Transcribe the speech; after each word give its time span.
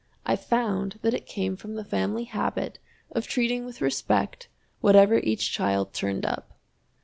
I 0.25 0.35
found 0.35 0.97
that 1.03 1.13
it 1.13 1.27
came 1.27 1.55
from 1.55 1.75
the 1.75 1.85
family 1.85 2.23
habit 2.23 2.79
of 3.11 3.27
treating 3.27 3.65
with 3.65 3.81
respect 3.81 4.47
whatever 4.79 5.19
each 5.19 5.51
child 5.51 5.93
turned 5.93 6.25
up. 6.25 6.57